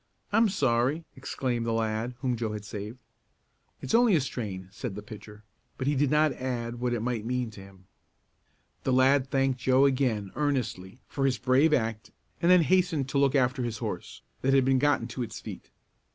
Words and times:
I'm 0.33 0.49
sorry!" 0.49 1.05
exclaimed 1.15 1.63
the 1.63 1.73
lad 1.73 2.15
whom 2.21 2.35
Joe 2.35 2.53
had 2.53 2.65
saved. 2.65 2.97
"It's 3.83 3.93
only 3.93 4.15
a 4.15 4.19
strain," 4.19 4.67
said 4.71 4.95
the 4.95 5.03
pitcher, 5.03 5.43
but 5.77 5.85
he 5.85 5.93
did 5.93 6.09
not 6.09 6.33
add 6.33 6.79
what 6.79 6.95
it 6.95 7.01
might 7.03 7.23
mean 7.23 7.51
to 7.51 7.61
him. 7.61 7.85
The 8.83 8.93
lad 8.93 9.29
thanked 9.29 9.59
Joe 9.59 9.85
again, 9.85 10.31
earnestly, 10.33 10.97
for 11.07 11.27
his 11.27 11.37
brave 11.37 11.71
act 11.71 12.09
and 12.41 12.49
then 12.49 12.63
hastened 12.63 13.09
to 13.09 13.19
look 13.19 13.35
after 13.35 13.61
his 13.61 13.77
horse, 13.77 14.23
that 14.41 14.55
had 14.55 14.65
been 14.65 14.79
gotten 14.79 15.07
to 15.09 15.21
its 15.21 15.39
feet. 15.39 15.69